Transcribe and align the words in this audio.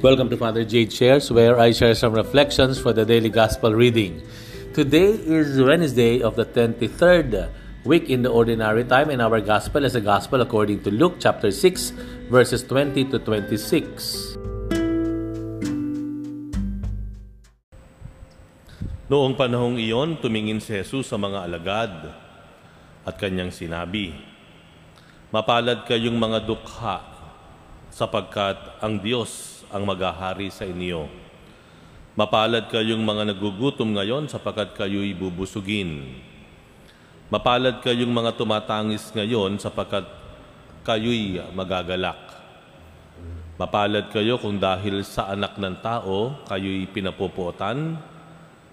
Welcome 0.00 0.32
to 0.32 0.40
Father 0.40 0.64
Jade 0.64 0.88
Shares, 0.88 1.28
where 1.28 1.60
I 1.60 1.76
share 1.76 1.92
some 1.92 2.16
reflections 2.16 2.80
for 2.80 2.96
the 2.96 3.04
daily 3.04 3.28
gospel 3.28 3.76
reading. 3.76 4.24
Today 4.72 5.12
is 5.12 5.60
Wednesday 5.60 6.24
of 6.24 6.40
the 6.40 6.48
23rd 6.48 7.52
week 7.84 8.08
in 8.08 8.24
the 8.24 8.32
ordinary 8.32 8.88
time, 8.88 9.12
and 9.12 9.20
our 9.20 9.44
gospel 9.44 9.84
is 9.84 9.92
a 9.92 10.00
gospel 10.00 10.40
according 10.40 10.80
to 10.88 10.90
Luke 10.90 11.20
chapter 11.20 11.52
6, 11.52 11.92
verses 12.32 12.64
20 12.64 13.12
to 13.12 13.20
26. 13.20 14.40
Noong 19.12 19.36
panahong 19.36 19.76
iyon, 19.76 20.16
tumingin 20.16 20.64
si 20.64 20.80
Jesus 20.80 21.12
sa 21.12 21.20
mga 21.20 21.44
alagad 21.44 22.08
at 23.04 23.20
kanyang 23.20 23.52
sinabi, 23.52 24.16
Mapalad 25.28 25.84
kayong 25.84 26.16
mga 26.16 26.48
dukha 26.48 27.04
sapagkat 27.92 28.80
ang 28.80 28.96
Diyos 28.96 29.59
ang 29.70 29.86
maghahari 29.86 30.50
sa 30.50 30.66
inyo. 30.66 31.06
Mapalad 32.18 32.66
kayong 32.68 33.00
mga 33.00 33.32
nagugutom 33.32 33.96
ngayon 33.96 34.26
sapagkat 34.26 34.74
kayo'y 34.74 35.14
bubusugin. 35.14 36.20
Mapalad 37.30 37.78
kayong 37.80 38.10
mga 38.10 38.34
tumatangis 38.34 39.14
ngayon 39.14 39.62
sapagkat 39.62 40.04
kayo'y 40.82 41.38
magagalak. 41.54 42.18
Mapalad 43.54 44.10
kayo 44.10 44.40
kung 44.42 44.58
dahil 44.58 45.06
sa 45.06 45.30
anak 45.30 45.54
ng 45.54 45.78
tao 45.78 46.34
kayo'y 46.50 46.90
pinapupuotan, 46.90 47.94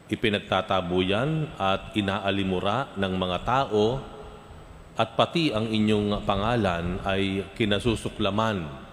ipinagtatabuyan 0.09 1.51
at 1.59 1.93
inaalimura 1.93 2.95
ng 2.97 3.13
mga 3.13 3.37
tao 3.45 3.99
at 4.97 5.13
pati 5.13 5.53
ang 5.53 5.69
inyong 5.69 6.25
pangalan 6.25 6.97
ay 7.05 7.45
kinasusuklaman 7.53 8.86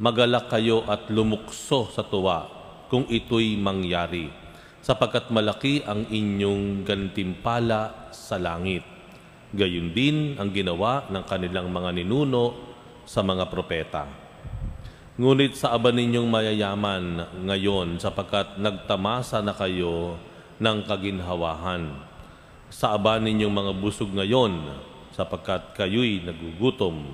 magalak 0.00 0.48
kayo 0.48 0.88
at 0.88 1.12
lumukso 1.12 1.92
sa 1.92 2.00
tuwa 2.00 2.48
kung 2.88 3.04
ito'y 3.04 3.60
mangyari, 3.60 4.32
sapagkat 4.80 5.28
malaki 5.28 5.84
ang 5.84 6.08
inyong 6.08 6.88
gantimpala 6.88 8.08
sa 8.08 8.40
langit. 8.40 8.82
Gayun 9.52 9.92
din 9.92 10.40
ang 10.40 10.50
ginawa 10.56 11.04
ng 11.12 11.22
kanilang 11.28 11.68
mga 11.68 12.00
ninuno 12.00 12.56
sa 13.04 13.20
mga 13.20 13.52
propeta. 13.52 14.08
Ngunit 15.20 15.52
sa 15.52 15.76
aba 15.76 15.92
ninyong 15.92 16.32
mayayaman 16.32 17.04
ngayon 17.44 18.00
sapagkat 18.00 18.56
nagtamasa 18.56 19.44
na 19.44 19.52
kayo 19.52 20.16
ng 20.56 20.78
kaginhawahan. 20.88 21.92
Sa 22.72 22.96
aba 22.96 23.20
ninyong 23.20 23.52
mga 23.52 23.72
busog 23.76 24.16
ngayon 24.16 24.80
sapagkat 25.12 25.76
kayo'y 25.76 26.24
nagugutom 26.24 27.04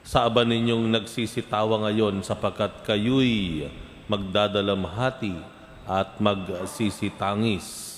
sa 0.00 0.24
aba 0.24 0.48
ninyong 0.48 0.88
nagsisitawa 0.88 1.88
ngayon 1.88 2.24
sapagkat 2.24 2.84
kayo'y 2.88 3.68
magdadalamhati 4.08 5.36
at 5.84 6.18
magsisitangis. 6.18 7.88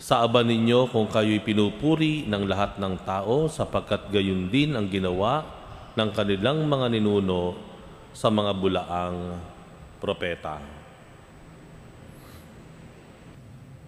Sa 0.00 0.24
aba 0.24 0.40
ninyo 0.40 0.88
kung 0.88 1.12
kayo'y 1.12 1.44
pinupuri 1.44 2.24
ng 2.24 2.48
lahat 2.48 2.80
ng 2.80 3.04
tao 3.04 3.52
sapagkat 3.52 4.08
gayon 4.08 4.48
din 4.48 4.72
ang 4.72 4.88
ginawa 4.88 5.44
ng 5.92 6.10
kanilang 6.16 6.64
mga 6.64 6.86
ninuno 6.88 7.52
sa 8.16 8.32
mga 8.32 8.52
bulaang 8.56 9.36
propeta. 10.00 10.56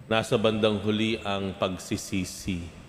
Nasa 0.05 0.37
bandang 0.37 0.77
huli 0.85 1.17
ang 1.25 1.57
pagsisisi 1.57 2.82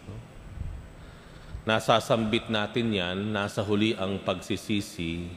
Nasasambit 1.64 2.52
natin 2.52 2.92
yan, 2.92 3.16
nasa 3.32 3.64
huli 3.64 3.96
ang 3.96 4.20
pagsisisi 4.20 5.32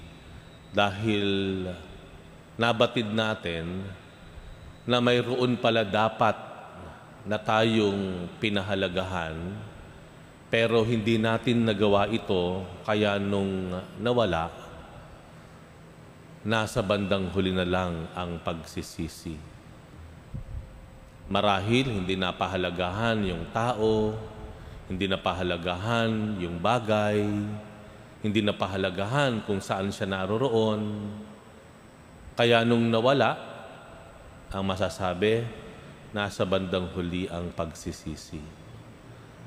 dahil 0.76 1.64
nabatid 2.60 3.08
natin 3.08 3.88
na 4.84 5.00
mayroon 5.00 5.56
pala 5.56 5.88
dapat 5.88 6.36
na 7.24 7.40
tayong 7.40 8.28
pinahalagahan 8.44 9.36
pero 10.48 10.84
hindi 10.84 11.20
natin 11.20 11.68
nagawa 11.68 12.08
ito 12.08 12.64
kaya 12.88 13.20
nung 13.20 13.72
nawala 14.00 14.52
nasa 16.48 16.80
bandang 16.80 17.28
huli 17.36 17.52
na 17.52 17.68
lang 17.68 18.08
ang 18.16 18.40
pagsisisi. 18.40 19.36
Marahil 21.28 21.92
hindi 21.92 22.16
napahalagahan 22.16 23.20
yung 23.28 23.52
tao, 23.52 24.16
hindi 24.88 25.06
na 25.06 25.20
pahalagahan 25.20 26.40
yung 26.40 26.64
bagay, 26.64 27.20
hindi 28.24 28.40
na 28.40 28.56
pahalagahan 28.56 29.44
kung 29.44 29.60
saan 29.60 29.92
siya 29.92 30.08
naroroon. 30.08 31.12
Kaya 32.40 32.64
nung 32.64 32.88
nawala, 32.88 33.36
ang 34.48 34.64
masasabi, 34.64 35.44
nasa 36.16 36.48
bandang 36.48 36.88
huli 36.96 37.28
ang 37.28 37.52
pagsisisi. 37.52 38.40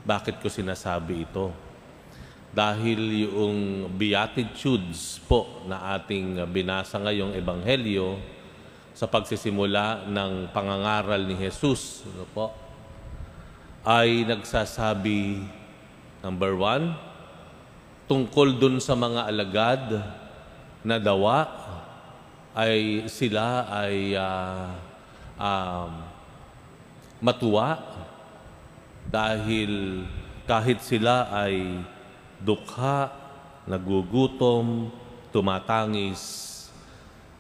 Bakit 0.05 0.45
ko 0.45 0.53
sinasabi 0.53 1.25
ito? 1.25 1.49
Dahil 2.51 3.31
yung 3.31 3.89
Beatitudes 3.97 5.23
po 5.25 5.65
na 5.65 5.97
ating 5.97 6.45
binasa 6.51 7.01
ngayong 7.01 7.33
Ebanghelyo 7.33 8.21
sa 8.93 9.07
pagsisimula 9.07 10.11
ng 10.11 10.51
pangangaral 10.51 11.25
ni 11.25 11.39
Jesus, 11.39 12.05
ano 12.05 12.27
po, 12.29 12.53
ay 13.85 14.29
nagsasabi, 14.29 15.41
number 16.21 16.53
one, 16.53 16.93
tungkol 18.05 18.61
dun 18.61 18.77
sa 18.77 18.93
mga 18.93 19.25
alagad 19.25 19.85
na 20.85 21.01
dawa 21.01 21.49
ay 22.53 23.07
sila 23.09 23.71
ay 23.71 24.13
uh, 24.19 24.69
um, 25.39 25.93
matuwa 27.23 27.81
dahil 29.09 30.05
kahit 30.45 30.83
sila 30.83 31.31
ay 31.31 31.81
dukha, 32.43 33.13
nagugutom, 33.65 34.91
tumatangis, 35.31 36.49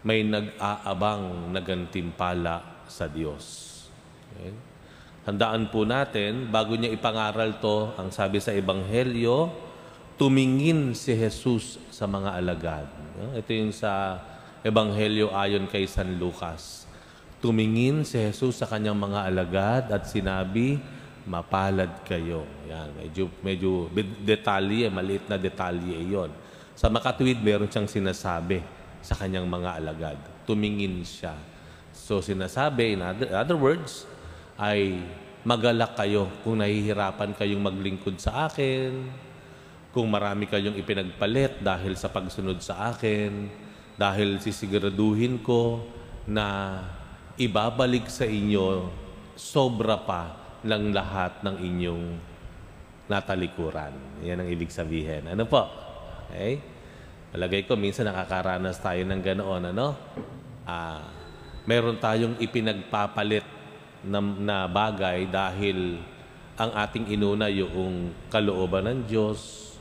may 0.00 0.24
nag-aabang 0.24 1.52
na 1.52 1.60
gantimpala 1.60 2.86
sa 2.88 3.04
Diyos. 3.10 3.66
Okay? 4.32 4.69
Handaan 5.20 5.68
po 5.68 5.84
natin, 5.84 6.48
bago 6.48 6.72
niya 6.72 6.96
ipangaral 6.96 7.60
to, 7.60 7.92
ang 8.00 8.08
sabi 8.08 8.40
sa 8.40 8.56
Ebanghelyo, 8.56 9.52
tumingin 10.16 10.96
si 10.96 11.12
Jesus 11.12 11.76
sa 11.92 12.08
mga 12.08 12.40
alagad. 12.40 12.88
Ito 13.36 13.50
yung 13.52 13.68
sa 13.68 14.16
Ebanghelyo 14.64 15.28
ayon 15.28 15.68
kay 15.68 15.84
San 15.84 16.16
Lucas. 16.16 16.88
Tumingin 17.44 18.00
si 18.04 18.16
Jesus 18.16 18.60
sa 18.60 18.68
kanyang 18.68 18.96
mga 18.96 19.28
alagad 19.28 19.84
at 19.92 20.08
sinabi, 20.08 20.80
mapalad 21.28 22.00
kayo. 22.08 22.48
Yan, 22.68 22.88
medyo, 22.96 23.28
medyo 23.44 23.92
detalye, 24.24 24.88
maliit 24.88 25.28
na 25.28 25.36
detalye 25.36 26.00
iyon. 26.00 26.32
Sa 26.72 26.88
makatwid, 26.88 27.44
meron 27.44 27.68
siyang 27.68 27.92
sinasabi 27.92 28.64
sa 29.04 29.12
kanyang 29.20 29.44
mga 29.44 29.84
alagad. 29.84 30.18
Tumingin 30.48 31.04
siya. 31.04 31.36
So 31.92 32.24
sinasabi, 32.24 32.96
in 32.96 33.04
other, 33.04 33.28
other 33.36 33.58
words, 33.60 34.08
ay 34.60 35.00
magalak 35.40 35.96
kayo 35.96 36.28
kung 36.44 36.60
nahihirapan 36.60 37.32
kayong 37.32 37.64
maglingkod 37.64 38.20
sa 38.20 38.44
akin, 38.44 39.08
kung 39.90 40.12
marami 40.12 40.44
kayong 40.44 40.76
ipinagpalit 40.76 41.64
dahil 41.64 41.96
sa 41.96 42.12
pagsunod 42.12 42.60
sa 42.60 42.92
akin, 42.92 43.48
dahil 43.96 44.36
sisiguraduhin 44.36 45.40
ko 45.40 45.80
na 46.28 46.76
ibabalik 47.40 48.06
sa 48.12 48.28
inyo 48.28 48.92
sobra 49.32 49.96
pa 49.96 50.36
ng 50.60 50.92
lahat 50.92 51.40
ng 51.40 51.56
inyong 51.56 52.04
natalikuran. 53.08 53.96
Yan 54.20 54.44
ang 54.44 54.48
ibig 54.52 54.68
sabihin. 54.68 55.24
Ano 55.24 55.48
po? 55.48 55.64
Okay? 56.28 56.60
Malagay 57.32 57.64
ko, 57.64 57.80
minsan 57.80 58.04
nakakaranas 58.06 58.76
tayo 58.76 59.00
ng 59.08 59.22
ganoon, 59.24 59.72
ano? 59.72 59.96
Ah, 60.68 61.08
meron 61.64 61.96
tayong 61.96 62.36
ipinagpapalit 62.38 63.59
na, 64.04 64.18
na 64.20 64.56
bagay 64.68 65.28
dahil 65.28 66.00
ang 66.60 66.70
ating 66.76 67.08
inuna 67.08 67.48
yung 67.48 68.12
kalooban 68.28 68.84
ng 68.84 69.00
Diyos, 69.08 69.72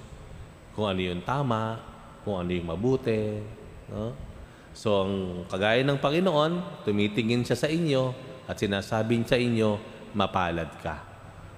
kung 0.72 0.88
ano 0.88 1.04
yung 1.04 1.24
tama, 1.28 1.76
kung 2.24 2.40
ano 2.40 2.52
yung 2.56 2.72
mabuti. 2.72 3.44
No? 3.92 4.16
So, 4.72 5.04
ang 5.04 5.16
kagaya 5.52 5.84
ng 5.84 6.00
Panginoon, 6.00 6.84
tumitingin 6.88 7.44
siya 7.44 7.60
sa 7.60 7.68
inyo 7.68 8.16
at 8.48 8.56
sinasabing 8.56 9.28
sa 9.28 9.36
inyo, 9.36 9.76
mapalad 10.16 10.72
ka. 10.80 11.04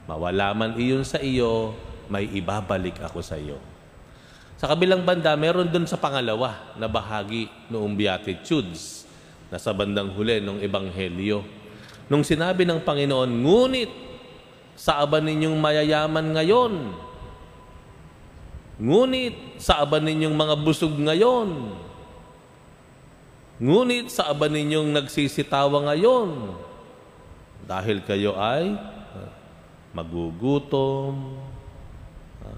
Mawala 0.09 0.57
man 0.57 0.73
iyon 0.73 1.05
sa 1.05 1.21
iyo, 1.21 1.77
may 2.09 2.25
ibabalik 2.33 2.97
ako 3.05 3.21
sa 3.21 3.37
iyo. 3.37 3.61
Sa 4.57 4.65
kabilang 4.65 5.05
banda, 5.05 5.37
meron 5.37 5.69
dun 5.69 5.85
sa 5.85 6.01
pangalawa 6.01 6.73
na 6.77 6.89
bahagi 6.89 7.49
noong 7.69 7.93
Beatitudes 7.93 9.05
na 9.53 9.61
sa 9.61 9.69
bandang 9.69 10.13
huli 10.17 10.41
ng 10.41 10.61
Ebanghelyo 10.61 11.60
Nung 12.11 12.27
sinabi 12.27 12.67
ng 12.67 12.83
Panginoon, 12.83 13.31
ngunit 13.31 13.91
sa 14.75 14.99
aba 14.99 15.23
ninyong 15.23 15.55
mayayaman 15.55 16.35
ngayon, 16.35 16.91
ngunit 18.83 19.55
sa 19.55 19.79
aba 19.79 20.03
ninyong 20.03 20.35
mga 20.35 20.55
busog 20.59 20.91
ngayon, 20.99 21.71
Ngunit 23.61 24.09
sa 24.09 24.33
aba 24.33 24.49
ninyong 24.49 24.89
nagsisitawa 24.89 25.85
ngayon, 25.93 26.57
dahil 27.69 28.01
kayo 28.01 28.33
ay 28.33 28.73
ah, 29.13 29.29
magugutom, 29.93 31.37
ah, 32.41 32.57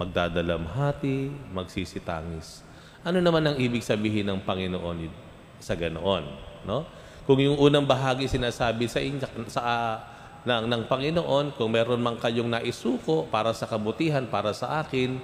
magdadalamhati, 0.00 1.28
magsisitangis. 1.52 2.64
Ano 3.04 3.20
naman 3.20 3.44
ang 3.44 3.60
ibig 3.60 3.84
sabihin 3.84 4.24
ng 4.32 4.40
Panginoon 4.40 5.12
sa 5.60 5.76
ganoon? 5.76 6.24
No? 6.64 6.88
Kung 7.22 7.38
yung 7.38 7.54
unang 7.58 7.86
bahagi 7.86 8.26
sinasabi 8.26 8.90
sa, 8.90 8.98
inyo, 8.98 9.22
sa 9.46 9.60
uh, 9.62 9.94
ng, 10.42 10.66
ng 10.66 10.82
Panginoon, 10.90 11.54
kung 11.54 11.70
meron 11.70 12.02
man 12.02 12.18
kayong 12.18 12.50
naisuko 12.50 13.30
para 13.30 13.54
sa 13.54 13.70
kabutihan, 13.70 14.26
para 14.26 14.50
sa 14.50 14.82
akin, 14.82 15.22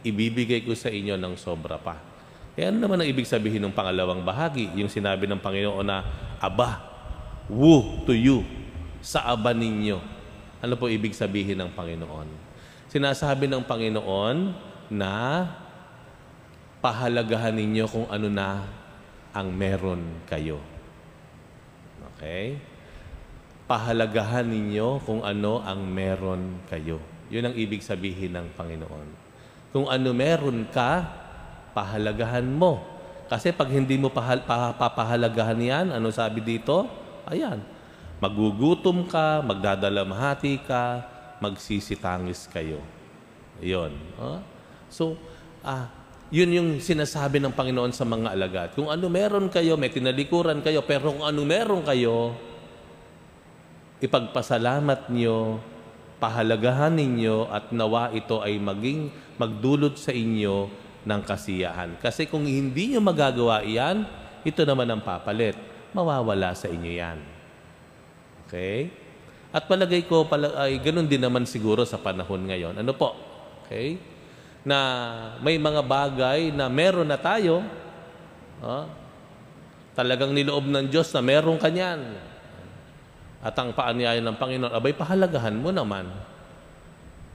ibibigay 0.00 0.64
ko 0.64 0.72
sa 0.72 0.88
inyo 0.88 1.20
ng 1.20 1.36
sobra 1.36 1.76
pa. 1.76 2.00
Kaya 2.56 2.72
ano 2.72 2.80
naman 2.80 3.04
ang 3.04 3.08
ibig 3.12 3.28
sabihin 3.28 3.60
ng 3.68 3.74
pangalawang 3.76 4.24
bahagi? 4.24 4.72
Yung 4.80 4.88
sinabi 4.88 5.28
ng 5.28 5.36
Panginoon 5.36 5.84
na, 5.84 6.00
Aba, 6.40 6.80
woo 7.52 8.00
to 8.08 8.16
you, 8.16 8.40
sa 9.04 9.28
aba 9.28 9.52
ninyo. 9.52 10.00
Ano 10.64 10.72
po 10.80 10.88
ibig 10.88 11.12
sabihin 11.12 11.60
ng 11.60 11.76
Panginoon? 11.76 12.28
Sinasabi 12.88 13.44
ng 13.44 13.60
Panginoon 13.60 14.56
na 14.88 15.44
pahalagahan 16.80 17.52
ninyo 17.52 17.84
kung 17.92 18.08
ano 18.08 18.32
na 18.32 18.64
ang 19.36 19.52
meron 19.52 20.24
kayo. 20.24 20.75
Okay? 22.16 22.56
Pahalagahan 23.68 24.48
ninyo 24.48 25.04
kung 25.04 25.20
ano 25.20 25.60
ang 25.60 25.84
meron 25.84 26.64
kayo. 26.70 27.02
Yun 27.28 27.50
ang 27.50 27.54
ibig 27.58 27.82
sabihin 27.82 28.38
ng 28.38 28.48
Panginoon. 28.56 29.08
Kung 29.74 29.90
ano 29.90 30.08
meron 30.16 30.64
ka, 30.72 31.04
pahalagahan 31.76 32.46
mo. 32.46 32.80
Kasi 33.26 33.50
pag 33.50 33.68
hindi 33.68 33.98
mo 33.98 34.08
pahal, 34.08 34.46
papahalagahan 34.78 35.58
yan, 35.58 35.86
ano 35.90 36.08
sabi 36.14 36.40
dito? 36.40 36.86
Ayan, 37.26 37.58
magugutom 38.22 39.04
ka, 39.10 39.42
magdadalamhati 39.42 40.62
ka, 40.62 41.02
magsisitangis 41.42 42.46
kayo. 42.46 42.78
Yun. 43.58 43.92
Huh? 44.14 44.38
So, 44.86 45.18
ah, 45.66 45.90
yun 46.34 46.50
yung 46.50 46.68
sinasabi 46.82 47.38
ng 47.38 47.54
Panginoon 47.54 47.94
sa 47.94 48.02
mga 48.02 48.34
alagad. 48.34 48.68
Kung 48.74 48.90
ano 48.90 49.06
meron 49.06 49.46
kayo, 49.46 49.78
may 49.78 49.94
tinalikuran 49.94 50.58
kayo, 50.58 50.82
pero 50.82 51.14
kung 51.14 51.22
ano 51.22 51.40
meron 51.46 51.86
kayo, 51.86 52.34
ipagpasalamat 54.02 55.08
nyo, 55.14 55.62
pahalagahan 56.18 56.98
ninyo 56.98 57.46
at 57.46 57.70
nawa 57.70 58.10
ito 58.10 58.42
ay 58.42 58.58
maging 58.58 59.12
magdulot 59.38 59.94
sa 59.94 60.10
inyo 60.10 60.66
ng 61.06 61.20
kasiyahan. 61.22 61.94
Kasi 62.02 62.26
kung 62.26 62.42
hindi 62.42 62.96
nyo 62.96 63.00
magagawa 63.04 63.62
iyan, 63.62 64.02
ito 64.42 64.66
naman 64.66 64.90
ang 64.90 65.02
papalit. 65.06 65.54
Mawawala 65.94 66.58
sa 66.58 66.66
inyo 66.66 66.90
yan. 66.90 67.18
Okay? 68.46 68.90
At 69.54 69.70
palagay 69.70 70.04
ko, 70.10 70.26
pala, 70.26 70.58
ay 70.58 70.82
ganun 70.82 71.06
din 71.06 71.22
naman 71.22 71.46
siguro 71.46 71.86
sa 71.86 72.02
panahon 72.02 72.50
ngayon. 72.50 72.74
Ano 72.82 72.92
po? 72.98 73.14
Okay? 73.64 74.15
Na 74.66 74.78
may 75.38 75.62
mga 75.62 75.86
bagay 75.86 76.50
na 76.50 76.66
meron 76.66 77.06
na 77.06 77.14
tayo, 77.14 77.62
oh, 78.58 78.84
talagang 79.94 80.34
niloob 80.34 80.66
ng 80.66 80.90
Diyos 80.90 81.14
na 81.14 81.22
meron 81.22 81.56
kanyan. 81.56 82.18
At 83.38 83.54
ang 83.56 83.70
paanyaya 83.70 84.18
ng 84.18 84.34
Panginoon, 84.34 84.74
abay, 84.74 84.90
pahalagahan 84.90 85.54
mo 85.54 85.70
naman. 85.70 86.10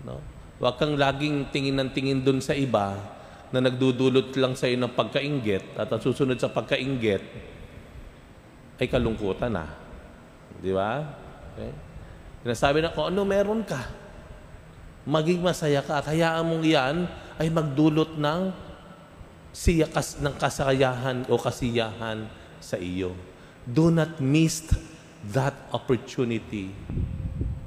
No? 0.04 0.20
Huwag 0.60 0.76
kang 0.78 1.00
laging 1.00 1.50
tingin 1.50 1.80
ng 1.80 1.90
tingin 1.90 2.20
dun 2.22 2.44
sa 2.44 2.54
iba 2.54 3.00
na 3.50 3.60
nagdudulot 3.60 4.32
lang 4.38 4.54
sa 4.56 4.70
iyo 4.70 4.80
ng 4.80 4.94
pagkainggit 4.94 5.76
at 5.76 5.90
ang 5.92 6.00
susunod 6.00 6.40
sa 6.40 6.54
pagkainggit 6.54 7.24
ay 8.80 8.88
kalungkutan 8.88 9.52
na. 9.52 9.66
Di 10.62 10.72
ba? 10.72 11.02
Okay? 11.54 11.72
Sinasabi 12.46 12.82
na 12.82 12.94
kung 12.94 13.10
ano 13.12 13.22
meron 13.26 13.62
ka, 13.62 13.90
maging 15.06 15.42
masaya 15.42 15.82
ka 15.82 16.02
at 16.02 16.10
hayaan 16.10 16.46
mong 16.46 16.66
yan 16.66 16.96
ay 17.42 17.50
magdulot 17.50 18.22
ng 18.22 18.54
siyakas 19.50 20.22
ng 20.22 20.34
kasayahan 20.38 21.26
o 21.26 21.42
kasiyahan 21.42 22.30
sa 22.62 22.78
iyo. 22.78 23.18
Do 23.66 23.90
not 23.90 24.22
miss 24.22 24.70
that 25.34 25.58
opportunity 25.74 26.70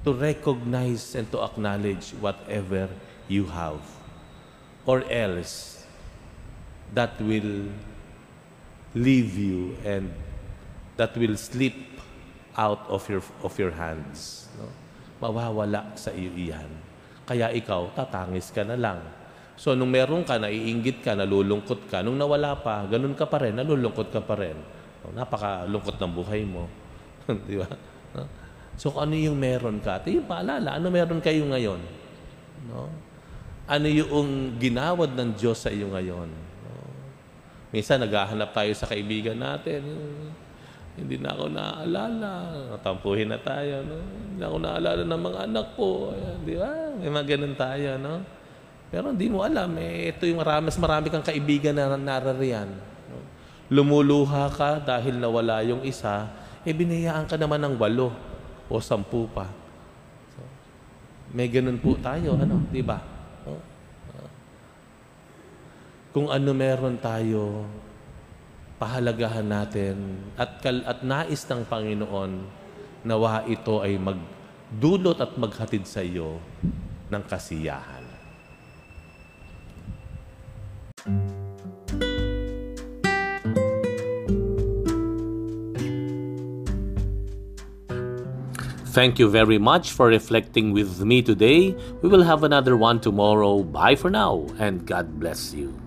to 0.06 0.15
recognize 0.15 1.19
and 1.19 1.26
to 1.35 1.43
acknowledge 1.43 2.15
whatever 2.23 2.87
you 3.26 3.50
have. 3.50 3.82
Or 4.87 5.03
else, 5.11 5.82
that 6.94 7.19
will 7.19 7.67
leave 8.94 9.35
you 9.35 9.75
and 9.82 10.15
that 10.94 11.19
will 11.19 11.35
slip 11.35 11.75
out 12.55 12.87
of 12.87 13.03
your 13.11 13.26
of 13.43 13.59
your 13.59 13.75
hands. 13.75 14.47
No? 14.55 14.71
Mawawala 15.19 15.99
sa 15.99 16.15
iyo 16.15 16.31
iyan. 16.31 16.71
Kaya 17.26 17.50
ikaw, 17.50 17.91
tatangis 17.97 18.55
ka 18.55 18.62
na 18.62 18.79
lang. 18.79 19.03
So, 19.55 19.79
nung 19.79 19.95
meron 19.95 20.27
ka, 20.27 20.39
naiinggit 20.39 21.03
ka, 21.03 21.15
nalulungkot 21.15 21.87
ka. 21.87 22.03
Nung 22.03 22.19
nawala 22.19 22.59
pa, 22.59 22.83
ganun 22.91 23.15
ka 23.15 23.31
pa 23.31 23.39
rin, 23.39 23.55
nalulungkot 23.55 24.11
ka 24.11 24.19
pa 24.23 24.35
rin. 24.35 24.59
No, 25.05 25.15
napakalungkot 25.15 25.95
ng 26.01 26.12
buhay 26.12 26.43
mo. 26.43 26.67
Di 27.47 27.62
ba? 27.62 27.71
No? 28.19 28.27
So, 28.75 28.91
ano 28.99 29.15
yung 29.15 29.39
meron 29.39 29.79
ka? 29.79 30.03
Ito 30.03 30.11
yung 30.11 30.27
paalala. 30.27 30.75
Ano 30.75 30.91
meron 30.91 31.23
kayo 31.23 31.47
ngayon? 31.47 31.79
No? 32.67 32.91
Ano 33.71 33.87
yung 33.87 34.59
ginawad 34.59 35.15
ng 35.15 35.39
Diyos 35.39 35.62
sa 35.62 35.71
iyo 35.71 35.89
ngayon? 35.95 36.55
Minsan 37.75 38.03
naghahanap 38.07 38.55
tayo 38.55 38.71
sa 38.75 38.87
kaibigan 38.87 39.35
natin. 39.35 39.83
Hindi 40.95 41.19
na 41.19 41.35
ako 41.35 41.50
naaalala. 41.50 42.33
Tampuhin 42.83 43.35
na 43.35 43.39
tayo. 43.43 43.83
No? 43.83 43.99
Hindi 43.99 44.35
na 44.39 44.47
ako 44.47 44.57
naaalala 44.62 45.03
ng 45.03 45.23
mga 45.27 45.39
anak 45.50 45.67
ko. 45.75 46.15
Di 46.47 46.55
ba? 46.55 46.71
May 47.03 47.11
mga 47.11 47.27
ganun 47.35 47.55
tayo. 47.59 47.89
No? 47.99 48.15
Pero 48.94 49.11
hindi 49.11 49.26
mo 49.26 49.43
alam. 49.43 49.75
Eh, 49.82 50.14
ito 50.14 50.23
yung 50.23 50.38
marami, 50.38 50.70
mas 50.70 50.79
marami 50.79 51.11
kang 51.11 51.26
kaibigan 51.26 51.75
na 51.75 51.99
narariyan. 51.99 52.70
Lumuluha 53.67 54.46
ka 54.55 54.79
dahil 54.79 55.19
nawala 55.19 55.67
yung 55.67 55.82
isa. 55.82 56.31
Eh, 56.62 56.70
binayaan 56.70 57.26
ka 57.26 57.35
naman 57.35 57.58
ng 57.58 57.75
walo 57.75 58.14
o 58.70 58.79
sampu 58.79 59.26
pa. 59.35 59.50
So, 60.31 60.46
may 61.35 61.50
ganun 61.50 61.82
po 61.82 61.99
tayo. 61.99 62.38
Ano? 62.38 62.62
Di 62.70 62.87
ba? 62.87 63.02
kung 66.14 66.30
ano 66.30 66.54
meron 66.54 66.95
tayo, 67.02 67.66
pahalagahan 68.78 69.42
natin 69.42 70.23
at, 70.38 70.62
kal- 70.62 70.87
at 70.87 71.02
nais 71.02 71.42
ng 71.42 71.66
Panginoon 71.66 72.33
nawa 73.02 73.42
ito 73.50 73.83
ay 73.83 73.99
magdulot 73.99 75.19
at 75.19 75.35
maghatid 75.35 75.83
sa 75.83 76.07
iyo 76.07 76.38
ng 77.11 77.23
kasiyahan. 77.26 78.03
Thank 88.95 89.19
you 89.19 89.29
very 89.29 89.59
much 89.59 89.91
for 89.91 90.07
reflecting 90.07 90.71
with 90.71 91.01
me 91.01 91.21
today. 91.21 91.75
We 92.01 92.09
will 92.09 92.23
have 92.23 92.45
another 92.45 92.77
one 92.77 93.01
tomorrow. 93.01 93.65
Bye 93.65 93.97
for 93.97 94.09
now, 94.09 94.47
and 94.57 94.87
God 94.87 95.19
bless 95.19 95.53
you. 95.53 95.84